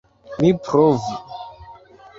Mi 0.39 0.49
provu. 0.69 1.15